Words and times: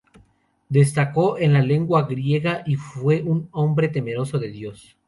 Destacó 0.69 1.37
en 1.37 1.53
la 1.53 1.61
lengua 1.61 2.07
griega 2.07 2.63
y 2.65 2.75
fue 2.75 3.21
un 3.21 3.49
hombre 3.51 3.87
temeroso 3.87 4.39
de 4.39 4.49
Dios. 4.49 4.97